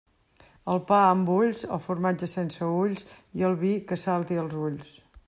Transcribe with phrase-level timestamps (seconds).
[0.75, 3.05] El pa amb ulls, el formatge sense ulls
[3.43, 4.91] i el vi que salti als ulls.